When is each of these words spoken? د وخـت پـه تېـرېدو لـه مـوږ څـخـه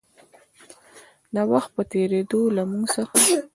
د 1.33 1.35
وخـت 1.51 1.69
پـه 1.75 1.81
تېـرېدو 1.91 2.41
لـه 2.55 2.63
مـوږ 2.69 2.85
څـخـه 2.93 3.19